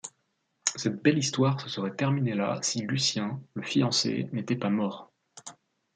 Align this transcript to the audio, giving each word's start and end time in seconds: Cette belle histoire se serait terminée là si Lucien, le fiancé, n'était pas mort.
Cette 0.77 1.03
belle 1.03 1.19
histoire 1.19 1.61
se 1.61 1.69
serait 1.69 1.95
terminée 1.95 2.33
là 2.33 2.57
si 2.63 2.79
Lucien, 2.81 3.39
le 3.53 3.61
fiancé, 3.61 4.29
n'était 4.31 4.55
pas 4.55 4.71
mort. 4.71 5.11